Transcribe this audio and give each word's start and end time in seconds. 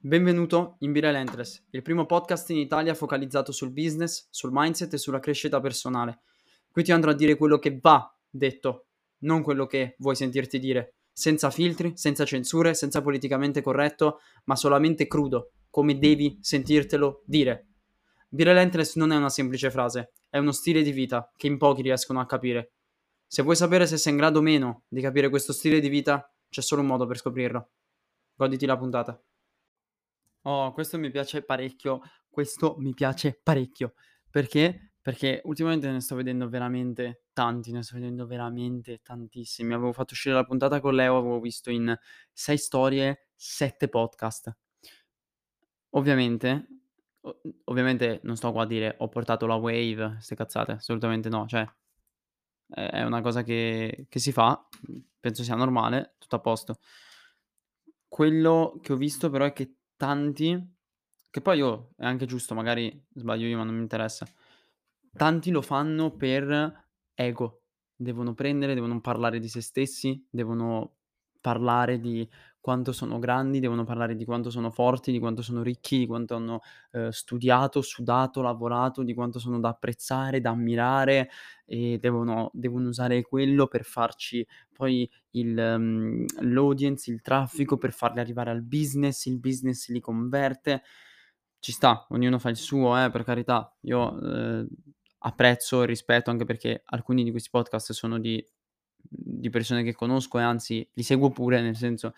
Benvenuto 0.00 0.76
in 0.82 0.92
Be 0.92 1.00
Relentless, 1.00 1.64
il 1.70 1.82
primo 1.82 2.06
podcast 2.06 2.50
in 2.50 2.58
Italia 2.58 2.94
focalizzato 2.94 3.50
sul 3.50 3.72
business, 3.72 4.28
sul 4.30 4.50
mindset 4.52 4.92
e 4.92 4.96
sulla 4.96 5.18
crescita 5.18 5.58
personale. 5.58 6.20
Qui 6.70 6.84
ti 6.84 6.92
andrò 6.92 7.10
a 7.10 7.14
dire 7.14 7.34
quello 7.34 7.58
che 7.58 7.80
va 7.82 8.16
detto, 8.30 8.86
non 9.22 9.42
quello 9.42 9.66
che 9.66 9.96
vuoi 9.98 10.14
sentirti 10.14 10.60
dire, 10.60 10.98
senza 11.12 11.50
filtri, 11.50 11.96
senza 11.96 12.24
censure, 12.24 12.74
senza 12.74 13.02
politicamente 13.02 13.60
corretto, 13.60 14.20
ma 14.44 14.54
solamente 14.54 15.08
crudo, 15.08 15.50
come 15.68 15.98
devi 15.98 16.38
sentirtelo 16.42 17.24
dire. 17.26 17.66
Be 18.28 18.44
Relentless 18.44 18.94
non 18.94 19.10
è 19.10 19.16
una 19.16 19.30
semplice 19.30 19.68
frase, 19.68 20.12
è 20.30 20.38
uno 20.38 20.52
stile 20.52 20.82
di 20.82 20.92
vita 20.92 21.28
che 21.36 21.48
in 21.48 21.58
pochi 21.58 21.82
riescono 21.82 22.20
a 22.20 22.26
capire. 22.26 22.70
Se 23.26 23.42
vuoi 23.42 23.56
sapere 23.56 23.84
se 23.84 23.96
sei 23.96 24.12
in 24.12 24.18
grado 24.18 24.38
o 24.38 24.42
meno 24.42 24.84
di 24.86 25.00
capire 25.00 25.28
questo 25.28 25.52
stile 25.52 25.80
di 25.80 25.88
vita, 25.88 26.32
c'è 26.48 26.62
solo 26.62 26.82
un 26.82 26.86
modo 26.86 27.04
per 27.04 27.18
scoprirlo. 27.18 27.70
Goditi 28.36 28.64
la 28.64 28.78
puntata. 28.78 29.20
Oh, 30.50 30.72
questo 30.72 30.98
mi 30.98 31.10
piace 31.10 31.42
parecchio, 31.42 32.00
questo 32.30 32.76
mi 32.78 32.94
piace 32.94 33.38
parecchio. 33.42 33.92
Perché? 34.30 34.94
Perché 35.02 35.42
ultimamente 35.44 35.90
ne 35.90 36.00
sto 36.00 36.14
vedendo 36.14 36.48
veramente 36.48 37.24
tanti, 37.34 37.70
ne 37.70 37.82
sto 37.82 37.96
vedendo 37.96 38.26
veramente 38.26 39.02
tantissimi. 39.02 39.74
Avevo 39.74 39.92
fatto 39.92 40.14
uscire 40.14 40.34
la 40.34 40.44
puntata 40.44 40.80
con 40.80 40.94
Leo, 40.94 41.18
avevo 41.18 41.38
visto 41.38 41.70
in 41.70 41.94
6 42.32 42.56
storie, 42.56 43.28
7 43.34 43.88
podcast. 43.88 44.56
Ovviamente, 45.90 46.66
ovviamente 47.64 48.20
non 48.22 48.36
sto 48.36 48.50
qua 48.50 48.62
a 48.62 48.66
dire 48.66 48.94
ho 49.00 49.08
portato 49.08 49.44
la 49.44 49.56
wave, 49.56 50.16
ste 50.20 50.34
cazzate, 50.34 50.72
assolutamente 50.72 51.28
no, 51.28 51.46
cioè 51.46 51.70
è 52.68 53.02
una 53.02 53.20
cosa 53.20 53.42
che, 53.42 54.06
che 54.08 54.18
si 54.18 54.32
fa, 54.32 54.66
penso 55.20 55.42
sia 55.42 55.56
normale, 55.56 56.14
tutto 56.16 56.36
a 56.36 56.40
posto. 56.40 56.78
Quello 58.08 58.78
che 58.82 58.94
ho 58.94 58.96
visto 58.96 59.28
però 59.28 59.44
è 59.44 59.52
che 59.52 59.77
tanti, 59.98 60.76
che 61.28 61.40
poi 61.42 61.60
oh, 61.60 61.90
è 61.96 62.06
anche 62.06 62.24
giusto, 62.24 62.54
magari 62.54 63.04
sbaglio 63.14 63.46
io, 63.46 63.58
ma 63.58 63.64
non 63.64 63.74
mi 63.74 63.82
interessa. 63.82 64.26
Tanti 65.12 65.50
lo 65.50 65.60
fanno 65.60 66.16
per 66.16 66.86
ego. 67.12 67.62
Devono 67.94 68.32
prendere, 68.32 68.74
devono 68.74 69.00
parlare 69.00 69.40
di 69.40 69.48
se 69.48 69.60
stessi, 69.60 70.26
devono 70.30 70.94
parlare 71.40 71.98
di 71.98 72.26
quanto 72.60 72.92
sono 72.92 73.18
grandi, 73.18 73.60
devono 73.60 73.84
parlare 73.84 74.14
di 74.16 74.24
quanto 74.24 74.50
sono 74.50 74.70
forti, 74.70 75.12
di 75.12 75.18
quanto 75.18 75.42
sono 75.42 75.62
ricchi, 75.62 75.98
di 75.98 76.06
quanto 76.06 76.34
hanno, 76.34 76.60
ehm, 76.92 77.08
studiato, 77.10 77.80
sudato, 77.82 78.42
lavorato, 78.42 79.02
di 79.02 79.14
quanto 79.14 79.38
sono 79.38 79.58
da 79.60 79.68
apprezzare, 79.70 80.40
da 80.40 80.50
ammirare 80.50 81.30
e 81.66 81.98
devono 82.00 82.50
devono 82.54 82.88
usare 82.88 83.22
quello 83.22 83.66
per 83.66 83.84
farci 83.84 84.46
poi 84.72 85.08
il 85.32 85.48
mhmm, 85.78 86.24
l'audience, 86.52 87.10
il 87.10 87.20
traffico, 87.22 87.76
per 87.78 87.92
farli 87.92 88.20
arrivare 88.20 88.50
al 88.50 88.62
business, 88.62 89.26
il 89.26 89.38
business 89.38 89.88
li 89.88 90.00
converte. 90.00 90.82
Ci 91.60 91.72
sta, 91.72 92.06
ognuno 92.10 92.38
fa 92.38 92.50
il 92.50 92.56
suo, 92.56 93.02
eh, 93.04 93.10
per 93.10 93.24
carità. 93.24 93.74
Io, 93.82 94.20
ehm, 94.20 94.68
apprezzo 95.20 95.82
e 95.82 95.86
rispetto 95.86 96.30
anche 96.30 96.44
perché 96.44 96.82
alcuni 96.86 97.24
di 97.24 97.30
questi 97.30 97.50
podcast 97.50 97.92
sono 97.92 98.18
di 98.18 98.44
di 99.00 99.48
persone 99.48 99.84
che 99.84 99.94
conosco 99.94 100.38
e 100.38 100.42
anzi 100.42 100.86
li 100.94 101.02
seguo 101.02 101.30
pure, 101.30 101.60
nel 101.62 101.76
senso 101.76 102.14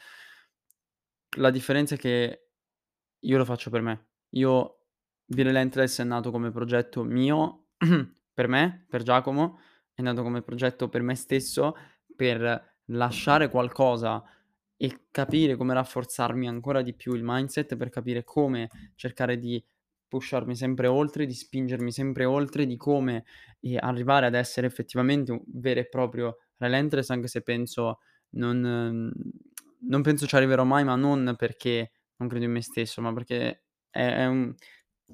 la 1.39 1.51
differenza 1.51 1.95
è 1.95 1.99
che 1.99 2.49
io 3.21 3.39
lo 3.39 3.45
faccio 3.45 3.71
per 3.71 3.83
me. 3.83 4.09
Io 4.31 4.85
Be 5.25 5.43
Relentless 5.43 6.01
è 6.01 6.05
nato 6.05 6.31
come 6.31 6.51
progetto 6.51 7.05
mio, 7.05 7.69
per 8.35 8.49
me, 8.49 8.87
per 8.89 9.03
Giacomo, 9.03 9.61
è 9.93 10.03
nato 10.03 10.23
come 10.23 10.43
progetto 10.43 10.89
per 10.89 11.03
me 11.03 11.15
stesso, 11.15 11.77
per 12.17 12.79
lasciare 12.87 13.49
qualcosa 13.51 14.23
e 14.77 15.07
capire 15.11 15.57
come 15.57 15.75
rafforzarmi 15.75 16.49
ancora 16.49 16.83
di 16.83 16.95
più 16.95 17.15
il 17.15 17.23
mindset, 17.25 17.77
per 17.77 17.91
capire 17.91 18.25
come 18.25 18.69
cercare 18.95 19.39
di 19.39 19.63
pusharmi 20.09 20.57
sempre 20.57 20.87
oltre, 20.89 21.27
di 21.27 21.35
spingermi 21.35 21.93
sempre 21.93 22.25
oltre, 22.25 22.67
di 22.67 22.77
come, 22.77 23.25
ehm, 23.61 23.79
arrivare 23.81 24.27
ad 24.27 24.35
essere 24.35 24.67
effettivamente 24.67 25.33
un 25.33 25.43
vero 25.47 25.81
e 25.81 25.89
proprio 25.89 26.39
Relentless, 26.57 27.11
anche 27.11 27.29
se 27.29 27.43
penso 27.43 28.01
non 28.31 28.59
mhmm, 28.59 29.11
non 29.83 30.03
penso 30.03 30.27
ci 30.27 30.35
arriverò 30.37 30.65
mai, 30.65 30.85
ma 30.85 30.95
non 30.97 31.35
perché 31.37 31.93
non 32.17 32.29
credo 32.29 32.45
in 32.45 32.53
me 32.53 32.63
stesso, 32.63 33.01
ma 33.01 33.13
perché 33.13 33.65
è 33.91 34.01
è 34.15 34.27
un 34.27 34.55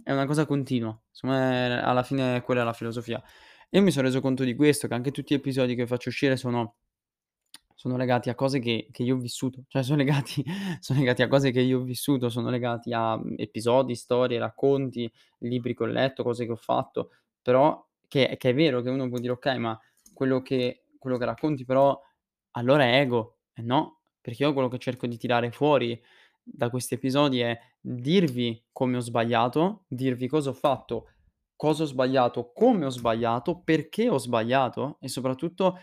è 0.03 0.12
una 0.12 0.27
cosa 0.27 0.44
continua. 0.47 0.99
Me 1.22 1.81
alla 1.81 2.03
fine 2.03 2.43
quella 2.43 2.60
è 2.62 2.65
la 2.65 2.72
filosofia. 2.75 3.22
E 3.71 3.81
mi 3.81 3.91
son 3.91 4.03
reso 4.04 4.21
conto 4.21 4.44
di 4.44 4.54
questo, 4.54 4.87
che 4.88 4.94
anche 4.94 5.10
tutti 5.10 5.34
gli 5.34 5.38
episodi 5.38 5.75
che 5.75 5.87
faccio 5.87 6.09
uscire 6.10 6.37
sono 6.37 6.77
sono 7.75 7.97
legati 7.97 8.31
a 8.31 8.34
cose 8.34 8.59
che 8.59 8.88
che 8.91 9.03
io 9.03 9.16
ho 9.16 9.19
vissuto, 9.19 9.65
cioè 9.69 9.82
son 9.82 9.99
legati 9.99 10.44
sono 10.81 10.98
legati 11.00 11.22
a 11.22 11.28
cose 11.28 11.50
che 11.50 11.60
io 11.60 11.81
ho 11.81 11.83
vissuto, 11.83 12.28
sono 12.31 12.50
legati 12.50 12.93
a, 12.93 13.16
mhmm, 13.16 13.34
episodi, 13.37 13.94
storie, 13.94 14.38
racconti, 14.38 15.10
libri 15.41 15.75
che 15.75 15.83
ho 15.84 15.87
letto, 15.87 16.22
cose 16.22 16.47
che 16.47 16.53
ho 16.53 16.56
fatto, 16.56 17.10
però 17.43 17.84
che 18.09 18.37
che 18.38 18.50
è 18.50 18.54
vero 18.54 18.81
che 18.83 18.91
uno 18.91 19.09
può 19.09 19.19
dire: 19.19 19.33
"Okay, 19.34 19.59
ma 19.59 19.78
quello 20.15 20.41
che 20.43 20.84
quello 20.98 21.19
che 21.19 21.25
racconti 21.27 21.65
però 21.65 22.00
allora 22.53 22.84
è 22.84 23.00
ego". 23.00 23.38
No, 23.56 23.95
perché 24.26 24.42
io 24.42 24.53
quello 24.53 24.66
che 24.66 24.78
cerco 24.78 25.06
di 25.06 25.16
tirare 25.16 25.53
fuori 25.53 26.03
da 26.42 26.69
questi 26.69 26.94
episodi 26.94 27.38
è 27.38 27.56
dirvi 27.81 28.60
come 28.72 28.97
ho 28.97 29.00
sbagliato, 29.00 29.84
dirvi 29.87 30.26
cosa 30.26 30.50
ho 30.50 30.53
fatto, 30.53 31.10
cosa 31.54 31.84
ho 31.84 31.87
sbagliato, 31.87 32.50
come 32.53 32.86
ho 32.86 32.88
sbagliato, 32.88 33.60
perché 33.62 34.09
ho 34.09 34.19
sbagliato 34.19 34.97
e 35.00 35.06
soprattutto 35.06 35.78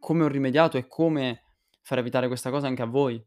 come 0.00 0.24
ho 0.24 0.28
rimediato 0.28 0.78
e 0.78 0.88
come 0.88 1.42
far 1.80 1.98
evitare 1.98 2.26
questa 2.26 2.50
cosa 2.50 2.66
anche 2.66 2.82
a 2.82 2.86
voi. 2.86 3.24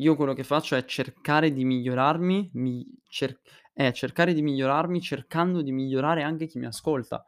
Io 0.00 0.16
quello 0.16 0.34
che 0.34 0.44
faccio 0.44 0.76
è 0.76 0.84
cercare 0.84 1.50
di 1.50 1.64
migliorarmi, 1.64 2.50
mi 2.56 2.84
cer 3.08 3.40
è 3.72 3.90
cercare 3.92 4.34
di 4.34 4.42
migliorarmi 4.42 5.00
cercando 5.00 5.62
di 5.62 5.72
migliorare 5.72 6.22
anche 6.22 6.46
chi 6.46 6.58
mi 6.58 6.66
ascolta, 6.66 7.24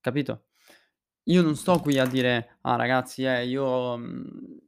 capito? 0.00 0.46
Io 1.24 1.42
non 1.42 1.56
sto 1.56 1.80
qui 1.80 1.98
a 1.98 2.06
dire: 2.06 2.58
"Ah 2.62 2.76
ragazzi, 2.76 3.24
eh, 3.24 3.46
io 3.46 3.96
mhmm, 3.96 4.58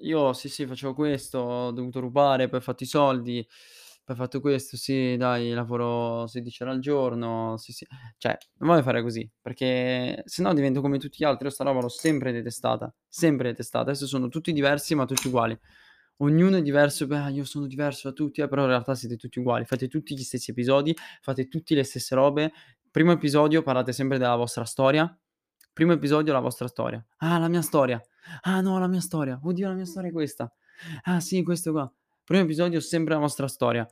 io 0.00 0.32
sì, 0.32 0.48
sì, 0.48 0.66
facevo 0.66 0.94
questo, 0.94 1.38
ho 1.38 1.70
dovuto 1.72 2.00
rubare, 2.00 2.48
poi 2.48 2.58
ho 2.58 2.62
fatto 2.62 2.82
i 2.84 2.86
soldi, 2.86 3.46
poi 4.04 4.14
ho 4.14 4.18
fatto 4.18 4.40
questo, 4.40 4.76
sì 4.76 5.16
dai, 5.16 5.50
lavoro 5.52 6.26
16 6.26 6.62
ore 6.62 6.72
al 6.72 6.80
giorno, 6.80 7.56
sì, 7.56 7.72
sì". 7.72 7.86
Cioè, 8.18 8.36
non 8.58 8.68
voglio 8.70 8.82
fare 8.82 9.02
così, 9.02 9.28
perché 9.40 10.22
se 10.26 10.42
no 10.42 10.54
divento 10.54 10.80
come 10.80 10.98
tutti 10.98 11.18
gli 11.20 11.24
altri. 11.24 11.46
Io 11.46 11.52
sta 11.52 11.64
roba 11.64 11.80
l'ho 11.80 11.88
sempre 11.88 12.32
detestata, 12.32 12.92
sempre 13.08 13.50
detestata. 13.50 13.90
Adesso 13.90 14.06
sono 14.06 14.28
tutti 14.28 14.52
diversi, 14.52 14.94
ma 14.94 15.04
tutti 15.06 15.26
uguali. 15.28 15.58
Ognuno 16.18 16.56
è 16.56 16.62
diverso, 16.62 17.06
beh, 17.06 17.30
io 17.32 17.44
sono 17.44 17.66
diverso 17.66 18.08
da 18.08 18.14
tutti, 18.14 18.40
eh, 18.40 18.48
però 18.48 18.62
in 18.62 18.68
realtà 18.68 18.94
siete 18.94 19.16
tutti 19.16 19.38
uguali, 19.38 19.66
fate 19.66 19.86
tutti 19.88 20.14
gli 20.16 20.22
stessi 20.22 20.50
episodi, 20.50 20.94
fate 21.20 21.48
tutti 21.48 21.74
le 21.74 21.84
stesse 21.84 22.14
robe. 22.14 22.52
Primo 22.90 23.12
episodio 23.12 23.62
parlate 23.62 23.92
sempre 23.92 24.16
della 24.18 24.36
vostra 24.36 24.64
storia. 24.64 25.14
Primo 25.74 25.92
episodio 25.92 26.32
la 26.32 26.40
vostra 26.40 26.68
storia. 26.68 27.04
"Ah, 27.18 27.38
la 27.38 27.48
mia 27.48 27.60
storia. 27.60 28.00
Ah 28.42 28.60
no, 28.60 28.78
la 28.78 28.88
mia 28.88 29.00
storia. 29.00 29.38
Oddio, 29.42 29.68
la 29.68 29.74
mia 29.74 29.84
storia 29.84 30.10
è 30.10 30.12
questa. 30.12 30.52
Ah 31.02 31.20
sì, 31.20 31.42
questo 31.42 31.72
qua." 31.72 31.90
Primo 32.24 32.42
episodio 32.42 32.80
sempre 32.80 33.14
la 33.14 33.20
vostra 33.20 33.46
storia. 33.48 33.86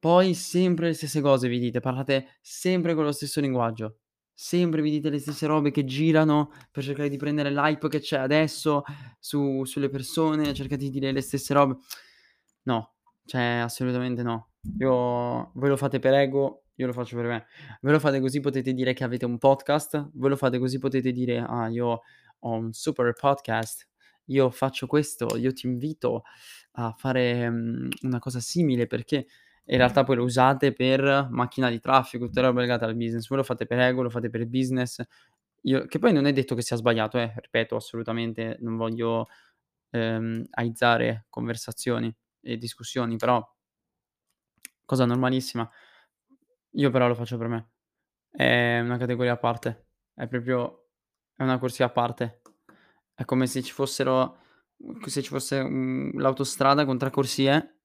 Poi 0.00 0.34
sempre 0.34 0.88
le 0.88 0.92
stesse 0.94 1.20
cose 1.20 1.48
vi 1.48 1.58
dite, 1.58 1.80
parlate 1.80 2.38
sempre 2.40 2.94
con 2.94 3.04
lo 3.04 3.12
stesso 3.12 3.40
linguaggio. 3.40 3.98
Sempre 4.32 4.80
vi 4.82 4.90
dite 4.90 5.10
le 5.10 5.18
stesse 5.18 5.46
robe 5.46 5.72
che 5.72 5.84
girano 5.84 6.52
per 6.70 6.84
cercare 6.84 7.08
di 7.08 7.16
prendere 7.16 7.50
l'hype 7.50 7.88
che 7.88 7.98
c'è 7.98 8.18
adesso 8.18 8.84
su 9.18 9.64
sulle 9.64 9.88
persone, 9.88 10.54
cercate 10.54 10.82
di 10.84 10.90
dire 10.90 11.10
le 11.10 11.20
stesse 11.20 11.52
robe. 11.54 11.76
No, 12.62 12.94
cioè 13.24 13.60
assolutamente 13.62 14.22
no. 14.22 14.50
Io 14.78 15.50
voi 15.54 15.68
lo 15.68 15.76
fate 15.76 15.98
per 15.98 16.14
ego, 16.14 16.66
io 16.76 16.86
lo 16.86 16.92
faccio 16.92 17.16
per 17.16 17.26
me. 17.26 17.46
Voi 17.80 17.92
lo 17.92 17.98
fate 17.98 18.20
così 18.20 18.38
potete 18.38 18.72
dire 18.72 18.92
che 18.92 19.02
avete 19.02 19.24
un 19.24 19.38
podcast, 19.38 20.10
voi 20.14 20.30
lo 20.30 20.36
fate 20.36 20.58
così 20.58 20.78
potete 20.78 21.10
dire: 21.10 21.38
"Ah, 21.38 21.68
io 21.68 22.02
ho 22.40 22.52
un 22.54 22.72
super 22.72 23.12
podcast, 23.14 23.88
io 24.26 24.50
faccio 24.50 24.86
questo, 24.86 25.36
io 25.36 25.52
ti 25.52 25.66
invito 25.66 26.22
a 26.72 26.92
fare, 26.96 27.48
mhmm, 27.50 27.88
una 28.02 28.18
cosa 28.18 28.40
simile", 28.40 28.86
perché 28.86 29.26
in 29.70 29.76
realtà 29.78 30.04
poi 30.04 30.16
lo 30.16 30.24
usate 30.24 30.72
per 30.72 31.28
macchina 31.30 31.68
di 31.70 31.80
traffico, 31.80 32.26
tutte 32.26 32.40
robe 32.40 32.60
legate 32.62 32.84
al 32.86 32.96
business. 32.96 33.28
Voi 33.28 33.38
lo 33.38 33.44
fate 33.44 33.66
per 33.66 33.78
ego, 33.80 34.02
lo 34.02 34.10
fate 34.10 34.30
per 34.30 34.46
business. 34.46 35.02
Io 35.62 35.86
che 35.86 35.98
poi 35.98 36.12
non 36.12 36.26
è 36.26 36.32
detto 36.32 36.54
che 36.54 36.62
sia 36.62 36.76
sbagliato, 36.76 37.18
eh, 37.18 37.32
ripeto 37.36 37.76
assolutamente, 37.76 38.56
non 38.60 38.76
voglio, 38.76 39.26
ehm, 39.90 40.44
aizzare 40.52 41.26
conversazioni 41.30 42.14
e 42.42 42.56
discussioni, 42.58 43.16
però 43.16 43.44
cosa 44.84 45.04
normalissima. 45.06 45.68
Io 46.72 46.90
però 46.90 47.08
lo 47.08 47.14
faccio 47.14 47.36
per 47.38 47.48
me. 47.48 47.68
È 48.30 48.80
una 48.80 48.98
categoria 48.98 49.32
a 49.32 49.38
parte, 49.38 49.86
è 50.14 50.26
proprio 50.28 50.87
è 51.38 51.44
una 51.44 51.58
corsia 51.58 51.86
a 51.86 51.90
parte. 51.90 52.42
È 53.14 53.24
come 53.24 53.46
se 53.46 53.62
ci 53.62 53.72
fossero 53.72 54.38
mhmm, 54.76 55.02
se 55.04 55.22
ci 55.22 55.28
fosse, 55.30 55.62
mhmm, 55.62 56.18
l'autostrada 56.20 56.84
con 56.84 56.98
3 56.98 57.10
corsie, 57.10 57.78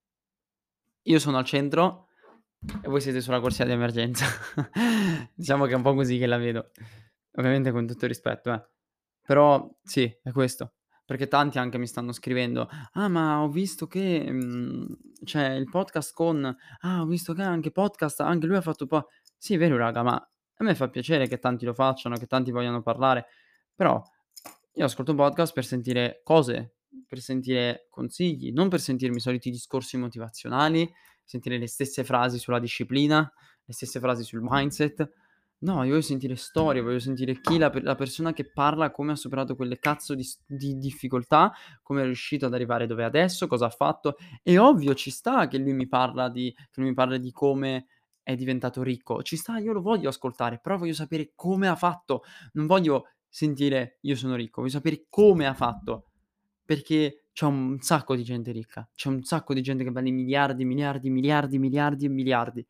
io 1.03 1.19
sono 1.19 1.37
al 1.37 1.45
centro 1.45 2.07
e 2.81 2.87
voi 2.87 3.01
siete 3.01 3.21
sulla 3.21 3.39
corsia 3.39 3.65
di 3.65 3.71
emergenza. 3.71 4.25
Diciamo 5.35 5.65
che 5.65 5.73
è 5.73 5.75
un 5.75 5.81
po' 5.81 5.93
così 5.93 6.17
che 6.17 6.27
la 6.27 6.37
vedo. 6.37 6.71
Ovviamente 7.35 7.71
con 7.71 7.85
tutto 7.87 8.05
il 8.05 8.11
rispetto, 8.11 8.53
eh. 8.53 8.63
Però 9.21 9.69
sì, 9.83 10.03
è 10.21 10.31
questo. 10.31 10.73
Perché 11.05 11.27
tanti 11.27 11.57
anche 11.57 11.77
mi 11.77 11.87
stanno 11.87 12.13
scrivendo: 12.13 12.69
"Ah, 12.93 13.07
ma 13.09 13.41
ho 13.41 13.49
visto 13.49 13.87
che, 13.87 14.25
mhmm, 14.29 14.87
c'è 15.23 15.53
il 15.53 15.69
podcast 15.69 16.13
con: 16.13 16.45
"Ah, 16.81 17.01
ho 17.01 17.05
visto 17.05 17.33
che 17.33 17.41
anche 17.41 17.71
podcast, 17.71 18.21
anche 18.21 18.47
lui 18.47 18.55
ha 18.57 18.61
fatto 18.61 18.85
po" 18.87 19.09
sì, 19.37 19.55
è 19.55 19.57
vero 19.57 19.75
raga, 19.77 20.03
ma 20.03 20.13
a 20.15 20.63
me 20.63 20.75
fa 20.75 20.89
piacere 20.89 21.27
che 21.27 21.39
tanti 21.39 21.65
lo 21.65 21.73
facciano, 21.73 22.15
che 22.17 22.27
tanti 22.27 22.51
vogliano 22.51 22.81
parlare, 22.81 23.25
però 23.75 24.01
io 24.75 24.85
ascolto 24.85 25.13
podcast 25.13 25.53
per 25.53 25.65
sentire 25.65 26.21
cose, 26.23 26.75
per 27.07 27.19
sentire 27.19 27.87
consigli, 27.89 28.51
non 28.51 28.69
per 28.69 28.79
sentirmi 28.79 29.17
i 29.17 29.21
soliti 29.21 29.51
discorsi 29.51 29.97
motivazionali, 29.97 30.91
sentire 31.23 31.57
le 31.57 31.67
stesse 31.67 32.03
frasi 32.03 32.39
sulla 32.39 32.59
disciplina, 32.59 33.31
le 33.63 33.73
stesse 33.73 33.99
frasi 33.99 34.23
sul 34.23 34.41
mindset. 34.43 35.11
No, 35.59 35.83
io 35.83 35.91
voglio 35.91 36.01
sentire 36.01 36.35
storie, 36.35 36.81
voglio 36.81 36.99
sentire 36.99 37.39
chi 37.39 37.57
la 37.57 37.71
la 37.81 37.95
persona 37.95 38.33
che 38.33 38.51
parla, 38.51 38.91
come 38.91 39.13
ha 39.13 39.15
superato 39.15 39.55
quelle 39.55 39.79
cazzo 39.79 40.13
di 40.13 40.27
di 40.45 40.77
difficoltà, 40.77 41.53
come 41.81 42.01
è 42.01 42.05
riuscito 42.05 42.47
ad 42.47 42.53
arrivare 42.53 42.85
dove 42.85 43.03
è 43.03 43.05
adesso, 43.05 43.47
cosa 43.47 43.67
ha 43.67 43.69
fatto. 43.69 44.17
E 44.41 44.57
ovvio 44.57 44.93
ci 44.93 45.09
sta 45.09 45.47
che 45.47 45.57
lui 45.57 45.73
mi 45.73 45.87
parla 45.87 46.29
di 46.29 46.53
lui 46.73 46.87
mi 46.87 46.93
parli 46.93 47.19
di 47.19 47.31
come 47.31 47.85
è 48.23 48.35
diventato 48.35 48.81
ricco. 48.83 49.21
Ci 49.21 49.37
sta, 49.37 49.57
io 49.59 49.71
lo 49.71 49.81
voglio 49.81 50.09
ascoltare, 50.09 50.59
però 50.59 50.77
voglio 50.77 50.93
sapere 50.93 51.31
come 51.35 51.67
ha 51.67 51.75
fatto. 51.75 52.23
Non 52.53 52.65
voglio 52.65 53.09
sentire: 53.33 53.97
"Io 54.01 54.15
sono 54.15 54.35
ricco", 54.35 54.61
voglio 54.61 54.73
sapere 54.73 55.05
come 55.09 55.47
ha 55.47 55.53
fatto, 55.55 56.09
perché 56.63 57.25
c'è 57.33 57.45
un 57.45 57.79
sacco 57.81 58.15
di 58.15 58.23
gente 58.23 58.51
ricca, 58.51 58.87
c'è 58.93 59.09
un 59.09 59.23
sacco 59.23 59.53
di 59.55 59.61
gente 59.63 59.83
che 59.83 59.91
vale 59.91 60.11
miliardi, 60.11 60.65
miliardi, 60.65 61.09
miliardi, 61.09 61.57
miliardi 61.59 62.05
e 62.05 62.09
miliardi. 62.09 62.67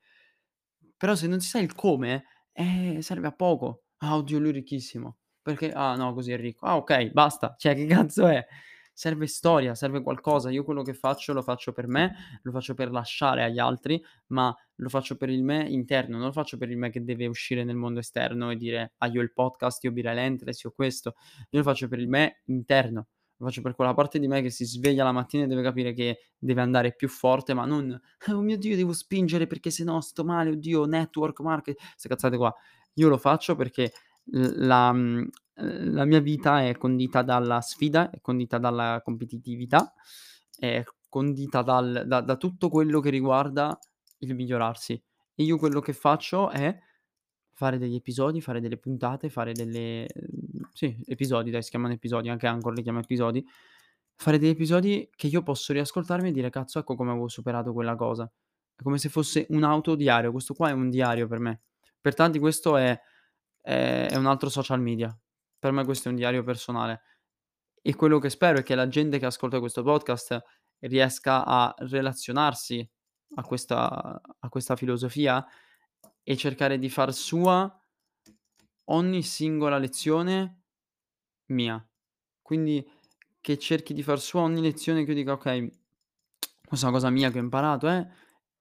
Però 0.98 1.16
se 1.16 1.28
non 1.28 1.40
si 1.42 1.50
sa 1.50 1.60
il 1.60 1.74
come, 1.76 2.24
eh, 2.54 3.00
serve 3.02 3.28
a 3.28 3.32
poco. 3.32 3.84
"Ah, 3.98 4.16
oddio 4.18 4.40
lui 4.40 4.50
è 4.50 4.54
ricchissimo." 4.54 5.18
Perché? 5.42 5.72
"Ah 5.72 5.96
no, 5.96 6.14
così 6.14 6.32
è 6.32 6.38
ricco." 6.38 6.66
Ah 6.66 6.76
okay, 6.78 7.12
basta. 7.12 7.56
Cioè 7.58 7.76
che 7.76 7.86
cazzo 7.86 8.28
è? 8.28 8.46
Serve 8.98 9.26
storia, 9.26 9.74
serve 9.74 10.04
qualcosa. 10.04 10.52
Io 10.52 10.64
quello 10.64 10.84
che 10.84 10.94
faccio 10.94 11.34
lo 11.34 11.42
faccio 11.42 11.72
per 11.72 11.88
me, 11.88 12.14
lo 12.44 12.52
faccio 12.52 12.76
per 12.76 12.92
lasciare 12.92 13.44
agli 13.44 13.58
altri, 13.58 14.00
ma 14.28 14.56
lo 14.76 14.90
faccio 14.90 15.18
per 15.18 15.30
il 15.30 15.44
me 15.44 15.68
interno, 15.68 16.18
non 16.18 16.28
lo 16.28 16.32
faccio 16.32 16.58
per 16.58 16.70
il 16.70 16.78
me 16.78 16.92
che 16.92 17.04
deve 17.04 17.26
uscire 17.26 17.64
nel 17.64 17.76
mondo 17.76 18.00
esterno 18.00 18.52
e 18.52 18.56
dire: 18.56 18.94
"Ah, 18.98 19.08
io 19.08 19.22
il 19.22 19.34
podcast, 19.34 19.84
io 19.84 19.90
ho 19.90 19.94
Be 19.94 20.02
Relentless, 20.04 20.62
io 20.64 20.72
questo." 20.72 21.16
Io 21.50 21.60
lo 21.60 21.64
faccio 21.64 21.88
per 21.88 21.98
il 22.00 22.08
me 22.08 22.42
interno, 22.46 23.08
lo 23.38 23.46
faccio 23.48 23.62
per 23.64 23.74
quella 23.74 23.96
parte 23.96 24.20
di 24.20 24.28
me 24.28 24.42
che 24.44 24.52
si 24.52 24.64
sveglia 24.66 25.04
la 25.04 25.12
mattina 25.12 25.46
e 25.46 25.48
deve 25.48 25.64
capire 25.64 25.94
che 25.94 26.20
deve 26.38 26.62
andare 26.62 26.94
più 26.94 27.08
forte, 27.10 27.56
ma 27.56 27.66
non: 27.66 28.00
"Oh 28.28 28.42
mio 28.42 28.58
Dio, 28.58 28.76
devo 28.76 28.94
spingere 28.94 29.48
perché 29.48 29.72
se 29.72 29.84
no 29.84 30.02
sto 30.02 30.24
male, 30.24 30.52
oddio, 30.52 30.86
network 30.86 31.40
market" 31.40 31.80
'ste 31.96 32.10
cazzate 32.10 32.38
qua. 32.38 32.54
Io 32.96 33.10
lo 33.10 33.18
faccio 33.18 33.56
perché 33.56 33.92
la 34.32 34.94
mhmm, 34.94 35.28
la 35.56 36.06
mia 36.06 36.20
vita 36.20 36.64
è 36.66 36.76
condita 36.78 37.22
dalla 37.22 37.62
sfida, 37.62 38.10
è 38.10 38.20
condita 38.22 38.58
dalla 38.58 39.02
competitività, 39.04 39.94
è 40.58 40.84
condita 41.10 41.62
dal 41.62 42.04
da 42.08 42.22
da 42.22 42.36
tutto 42.38 42.70
quello 42.70 43.00
che 43.00 43.10
riguarda 43.10 43.78
il 44.20 44.36
migliorarsi. 44.36 44.94
E 45.36 45.44
io 45.44 45.58
quello 45.58 45.80
che 45.80 45.94
faccio 45.94 46.50
è 46.50 46.76
fare 47.54 47.78
degli 47.78 47.96
episodi, 47.96 48.42
fare 48.42 48.60
delle 48.62 48.78
puntate, 48.78 49.30
fare 49.30 49.54
delle 49.54 50.08
mhmm, 50.14 50.70
sì, 50.74 50.98
episodi 51.06 51.52
dai, 51.52 51.64
si 51.64 51.70
chiamano 51.70 51.94
episodi, 51.94 52.30
anche 52.30 52.48
Anchor 52.48 52.74
li 52.74 52.82
chiama 52.84 53.00
episodi. 53.02 53.46
Fare 54.16 54.38
degli 54.40 54.50
episodi 54.52 55.10
che 55.16 55.28
io 55.28 55.44
posso 55.44 55.74
riascoltarmi 55.74 56.30
e 56.30 56.32
dire: 56.32 56.50
"Cazzo, 56.50 56.80
ecco 56.80 56.96
come 56.96 57.12
avevo 57.12 57.28
superato 57.28 57.74
quella 57.74 57.96
cosa." 57.96 58.32
È 58.76 58.82
come 58.84 58.98
se 58.98 59.10
fosse 59.10 59.46
un 59.50 59.64
autodiario, 59.64 60.32
questo 60.32 60.54
qua 60.56 60.70
è 60.70 60.72
un 60.74 60.90
diario 60.90 61.28
per 61.28 61.40
me. 61.40 61.62
Per 62.02 62.14
tanti 62.16 62.40
questo 62.40 62.78
è 62.78 63.00
è 63.62 64.08
è 64.12 64.16
un 64.18 64.26
altro 64.28 64.50
social 64.50 64.82
media. 64.82 65.16
Per 65.64 65.72
me 65.72 65.86
questo 65.86 66.10
è 66.10 66.12
un 66.12 66.18
diario 66.18 66.44
personale. 66.44 67.04
E 67.82 67.96
quello 67.96 68.20
che 68.20 68.30
spero 68.30 68.60
è 68.60 68.64
che 68.64 68.76
la 68.76 68.90
gente 68.90 69.18
che 69.18 69.26
ascolta 69.28 69.62
questo 69.62 69.82
podcast 69.82 70.44
riesca 70.80 71.46
a 71.46 71.74
relazionarsi 71.78 72.86
a 73.36 73.44
questa 73.44 74.22
a 74.40 74.50
questa 74.50 74.76
filosofia 74.76 75.46
e 76.22 76.36
cercare 76.36 76.78
di 76.80 76.90
far 76.90 77.14
sua 77.14 77.74
ogni 78.86 79.24
singola 79.24 79.78
lezione 79.78 80.64
mia. 81.48 81.86
Quindi 82.42 82.86
che 83.42 83.58
cerchi 83.58 83.94
di 83.94 84.04
far 84.04 84.20
sua 84.20 84.42
ogni 84.42 84.62
lezione 84.62 85.04
che 85.04 85.12
io 85.12 85.16
dica: 85.18 85.34
"Okay, 85.34 85.70
questa 86.68 86.88
è 86.88 86.90
una 86.90 86.98
cosa 87.00 87.10
mia 87.12 87.32
che 87.32 87.40
ho 87.40 87.44
imparato, 87.44 87.88
eh", 87.90 88.08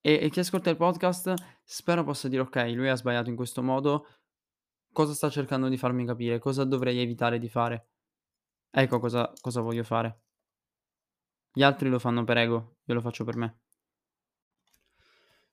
e 0.01 0.21
e 0.23 0.31
chi 0.31 0.41
ascolta 0.41 0.71
il 0.71 0.77
podcast 0.77 1.35
spero 1.65 2.05
possa 2.05 2.29
dire: 2.29 2.43
"Okay, 2.43 2.75
lui 2.75 2.89
ha 2.89 2.95
sbagliato 2.97 3.31
in 3.31 3.37
questo 3.37 3.63
modo, 3.63 4.07
cosa 4.93 5.15
sta 5.15 5.31
cercando 5.31 5.69
di 5.69 5.77
farmi 5.77 6.05
capire? 6.05 6.39
Cosa 6.39 6.65
dovrei 6.65 6.99
evitare 6.99 7.39
di 7.39 7.49
fare?" 7.49 7.87
Ecco 8.71 8.99
cosa 9.01 9.33
cosa 9.41 9.61
voglio 9.61 9.85
fare. 9.85 10.21
Gli 11.53 11.63
altri 11.63 11.89
lo 11.91 11.99
fanno 11.99 12.25
per 12.25 12.39
ego, 12.39 12.77
io 12.85 12.95
lo 12.95 13.01
faccio 13.01 13.25
per 13.25 13.37
me. 13.37 13.59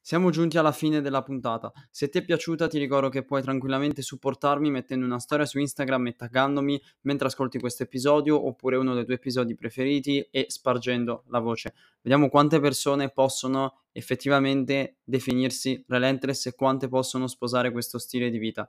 Siamo 0.02 0.30
giunti 0.32 0.58
alla 0.58 0.72
fine 0.72 1.02
della 1.02 1.22
puntata. 1.22 1.72
Se 1.92 2.10
ti 2.10 2.18
è 2.18 2.24
piaciuta 2.24 2.68
ti 2.68 2.80
ricordo 2.80 3.10
che 3.10 3.24
puoi 3.24 3.42
tranquillamente 3.42 4.02
supportarmi 4.02 4.72
mettendo 4.72 5.06
una 5.06 5.20
storia 5.20 5.46
su 5.46 5.60
Instagram 5.60 6.08
e 6.08 6.16
taggandomi 6.16 6.82
mentre 7.02 7.28
ascolti 7.28 7.60
questo 7.60 7.84
episodio 7.84 8.48
oppure 8.48 8.78
uno 8.78 8.94
dei 8.94 9.04
tuoi 9.04 9.18
episodi 9.18 9.54
preferiti 9.56 10.26
e 10.32 10.46
spargendo 10.48 11.26
la 11.28 11.40
voce. 11.40 11.76
Vediamo 12.02 12.30
quante 12.30 12.60
persone 12.60 13.10
possono 13.10 13.82
effettivamente 13.92 15.00
definirsi 15.04 15.84
relentless 15.88 16.48
e 16.48 16.56
quante 16.56 16.88
possono 16.88 17.28
sposare 17.28 17.70
questo 17.70 18.00
stile 18.00 18.30
di 18.30 18.38
vita. 18.40 18.68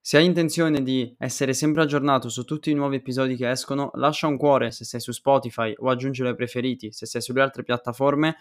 Se 0.00 0.16
hai 0.16 0.24
intenzione 0.24 0.82
di 0.82 1.14
essere 1.18 1.52
sempre 1.52 1.82
aggiornato 1.82 2.28
su 2.28 2.44
tutti 2.44 2.70
i 2.70 2.74
nuovi 2.74 2.96
episodi 2.96 3.36
che 3.36 3.50
escono, 3.50 3.90
lascia 3.94 4.26
un 4.26 4.38
cuore 4.38 4.70
se 4.70 4.84
sei 4.84 5.00
su 5.00 5.12
Spotify 5.12 5.74
o 5.76 5.90
aggiungilo 5.90 6.28
ai 6.28 6.34
preferiti 6.34 6.92
se 6.92 7.04
sei 7.04 7.20
sulle 7.20 7.42
altre 7.42 7.62
piattaforme 7.62 8.36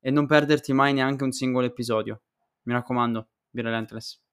e 0.00 0.10
non 0.10 0.26
perderti 0.26 0.72
mai 0.72 0.92
neanche 0.92 1.24
un 1.24 1.32
singolo 1.32 1.66
episodio. 1.66 2.20
Mi 2.62 2.74
raccomando, 2.74 3.28
be 3.50 3.62
relentless. 3.62 4.25